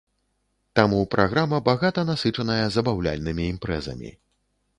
Таму 0.77 1.01
праграма 1.15 1.59
багата 1.67 2.01
насычаная 2.11 2.59
забаўляльнымі 2.77 3.43
імпрэзамі. 3.53 4.11